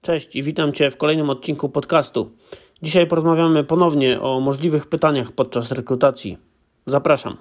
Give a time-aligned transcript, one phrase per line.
[0.00, 2.30] Cześć i witam Cię w kolejnym odcinku podcastu.
[2.82, 6.38] Dzisiaj porozmawiamy ponownie o możliwych pytaniach podczas rekrutacji.
[6.86, 7.36] Zapraszam.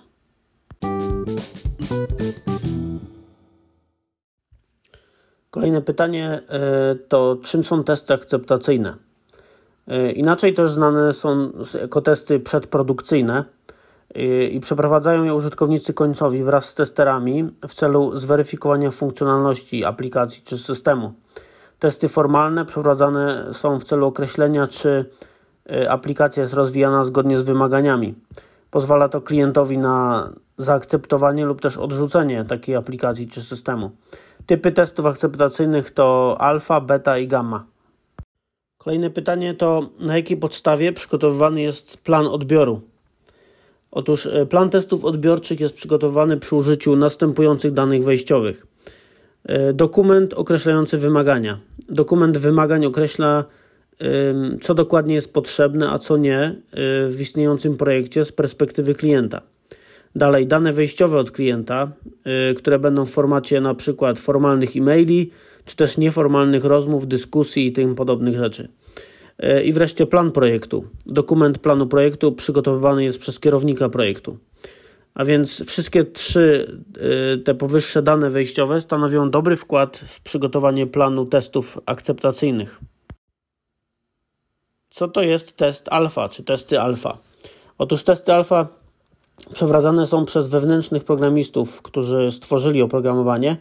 [5.50, 8.96] Kolejne pytanie e, to czym są testy akceptacyjne?
[9.88, 11.52] E, inaczej też znane są
[11.82, 13.46] jako testy przedprodukcyjne
[14.52, 21.14] i przeprowadzają je użytkownicy końcowi wraz z testerami w celu zweryfikowania funkcjonalności aplikacji czy systemu.
[21.80, 25.06] Testy formalne przeprowadzane są w celu określenia, czy
[25.90, 28.16] aplikacja jest rozwijana zgodnie z wymaganiami.
[28.72, 33.92] Pozwala to klientowi na zaakceptowanie lub też odrzucenie takiej aplikacji czy systemu.
[34.46, 37.66] Typy testów akceptacyjnych to alfa, beta i gamma.
[38.78, 42.82] Kolejne pytanie to na jakiej podstawie przygotowywany jest plan odbioru?
[43.92, 48.68] Otóż e, plan testów odbiorczych jest przygotowany przy użyciu następujących danych wejściowych.
[49.46, 51.60] E, dokument określający wymagania.
[51.90, 53.46] Dokument wymagań określa,
[54.62, 56.56] co dokładnie jest potrzebne, a co nie e,
[57.10, 59.42] w istniejącym projekcie z perspektywy klienta.
[60.16, 61.92] Dalej, dane wejściowe od klienta,
[62.58, 65.32] które będą w formacie na przykład formalnych e-maili,
[65.66, 68.68] czy też nieformalnych rozmów, dyskusji i tym podobnych rzeczy.
[69.44, 70.86] Y, I wreszcie plan projektu.
[71.06, 74.38] Dokument planu projektu przygotowywany jest przez kierownika projektu.
[75.14, 76.78] A więc wszystkie trzy
[77.36, 82.80] y, te powyższe dane wejściowe stanowią dobry wkład w przygotowanie planu testów akceptacyjnych.
[84.90, 87.18] Co to jest test alfa czy testy alfa?
[87.78, 88.68] Otóż testy alfa
[89.54, 93.58] przeprowadzane są przez wewnętrznych programistów, którzy stworzyli oprogramowanie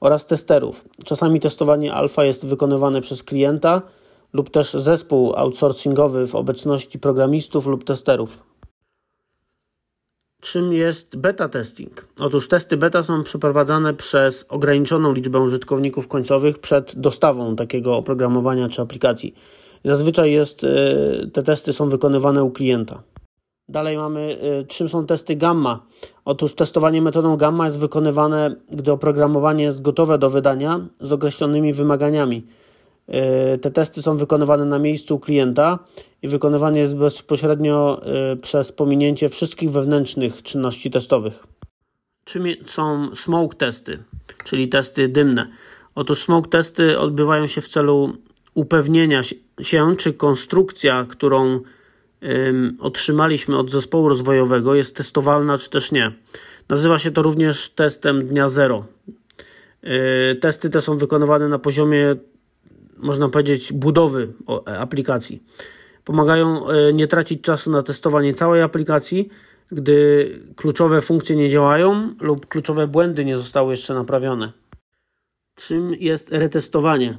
[0.00, 0.84] oraz testerów.
[1.04, 3.82] Czasami testowanie alfa jest wykonywane przez klienta
[4.32, 8.42] lub też zespół outsourcingowy w obecności programistów lub testerów.
[10.40, 12.06] Czym jest beta testing?
[12.18, 18.82] Otóż testy beta są przeprowadzane przez ograniczoną liczbę użytkowników końcowych przed dostawą takiego oprogramowania czy
[18.82, 19.34] aplikacji.
[19.84, 20.66] Zazwyczaj jest, e,
[21.32, 23.02] te testy są wykonywane u klienta.
[23.70, 25.86] Dalej mamy, y, czym są testy gamma.
[26.24, 32.46] Otóż testowanie metodą gamma jest wykonywane, gdy oprogramowanie jest gotowe do wydania z określonymi wymaganiami.
[33.54, 35.78] Y, te testy są wykonywane na miejscu klienta
[36.22, 41.46] i wykonywane jest bezpośrednio y, przez pominięcie wszystkich wewnętrznych czynności testowych.
[42.24, 43.98] Czym są smoke testy,
[44.44, 45.50] czyli testy dymne?
[45.94, 48.12] Otóż smoke testy odbywają się w celu
[48.54, 49.22] upewnienia
[49.62, 51.60] się, czy konstrukcja, którą
[52.80, 56.12] otrzymaliśmy od zespołu rozwojowego jest testowalna czy też nie.
[56.68, 58.84] Nazywa się to również testem dnia zero.
[59.82, 62.16] E, testy te są wykonywane na poziomie,
[63.02, 64.32] można powiedzieć, budowy
[64.66, 65.42] aplikacji.
[66.04, 69.28] Pomagają e, nie tracić czasu na testowanie całej aplikacji,
[69.68, 74.52] gdy kluczowe funkcje nie działają lub kluczowe błędy nie zostały jeszcze naprawione.
[75.54, 77.18] Czym jest retestowanie?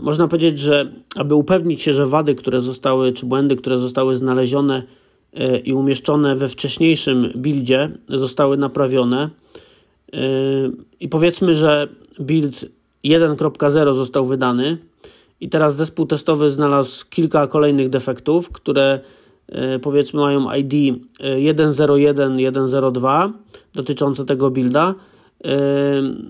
[0.00, 4.82] Można powiedzieć, że aby upewnić się, że wady, które zostały, czy błędy, które zostały znalezione
[5.32, 9.30] e, i umieszczone we wcześniejszym buildzie, zostały naprawione.
[11.00, 11.88] I powiedzmy, że
[12.20, 12.66] build
[13.08, 14.78] 1.0 został wydany,
[15.40, 19.00] i teraz zespół testowy znalazł kilka kolejnych defektów, które
[19.48, 21.02] e, powiedzmy mają ID
[21.72, 23.32] 101, 102
[23.74, 24.94] dotyczące tego builda.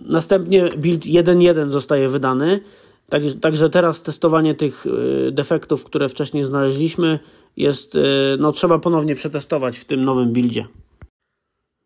[0.07, 2.61] Następnie build 1.1 zostaje wydany
[3.41, 7.19] Także teraz testowanie tych y, defektów, które wcześniej znaleźliśmy,
[7.57, 7.99] jest,
[8.39, 10.67] no trzeba ponownie przetestować w tym nowym buildzie.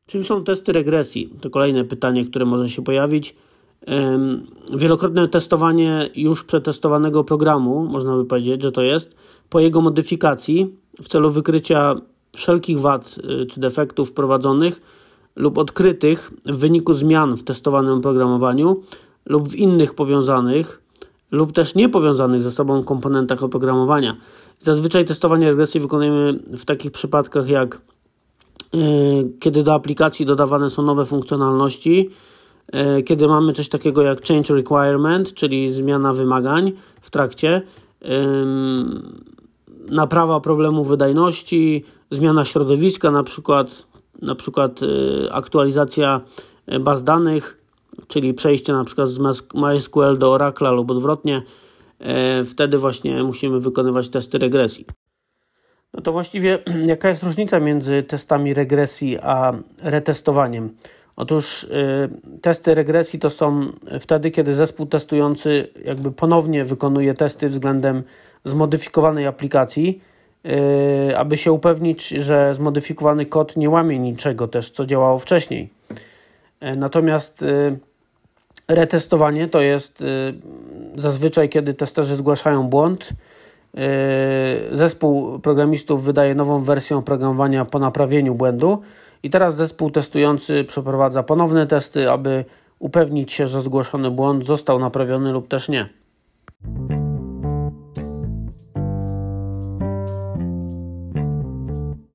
[0.06, 1.30] Czym są testy regresji?
[1.40, 3.34] To kolejne pytanie, które może się pojawić.
[4.76, 9.16] Wielokrotne testowanie już przetestowanego programu, można by powiedzieć, że to jest,
[9.48, 11.94] po jego modyfikacji w celu wykrycia
[12.32, 14.80] wszelkich wad y, czy defektów wprowadzonych
[15.36, 18.82] lub odkrytych w wyniku zmian w testowanym oprogramowaniu
[19.26, 20.82] lub w innych powiązanych
[21.30, 24.16] lub też niepowiązanych ze sobą komponentach oprogramowania.
[24.58, 27.80] Zazwyczaj testowanie regresji wykonujemy w takich przypadkach jak
[28.72, 28.80] yy,
[29.40, 32.10] kiedy do aplikacji dodawane są nowe funkcjonalności,
[33.04, 37.62] kiedy mamy coś takiego jak change requirement, czyli zmiana wymagań w trakcie,
[39.90, 43.86] naprawa problemu wydajności, zmiana środowiska, na przykład,
[44.22, 44.80] na przykład
[45.30, 46.20] aktualizacja
[46.80, 47.60] baz danych,
[48.08, 49.18] czyli przejście na przykład z
[49.54, 51.42] MySQL do Oracle lub odwrotnie,
[51.98, 54.86] e, wtedy właśnie musimy wykonywać testy regresji.
[55.94, 59.52] No to właściwie jaka jest różnica między testami regresji a
[59.82, 60.70] retestowaniem?
[61.20, 61.69] Otóż e,
[62.40, 68.02] testy regresji to są wtedy, kiedy zespół testujący jakby ponownie wykonuje testy względem
[68.44, 70.00] zmodyfikowanej aplikacji
[71.17, 75.69] aby się upewnić, że zmodyfikowany kod nie łamie niczego też, co działało wcześniej.
[76.76, 77.44] Natomiast
[78.69, 80.05] retestowanie to jest
[80.96, 83.08] zazwyczaj, kiedy testerzy zgłaszają błąd,
[84.72, 88.82] zespół programistów wydaje nową wersję oprogramowania po naprawieniu błędu
[89.22, 92.44] i teraz zespół testujący przeprowadza ponowne testy, aby
[92.78, 95.88] upewnić się, że zgłoszony błąd został naprawiony lub też nie.